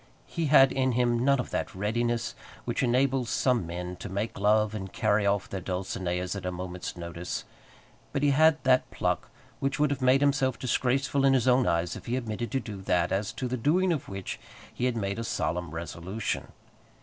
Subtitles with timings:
[0.25, 2.33] He had in him none of that readiness
[2.65, 6.97] which enables some men to make love and carry off their Dulcineas at a moment's
[6.97, 7.43] notice,
[8.11, 9.29] but he had that pluck
[9.59, 12.81] which would have made himself disgraceful in his own eyes if he omitted to do
[12.81, 14.39] that as to the doing of which
[14.73, 16.47] he had made a solemn resolution.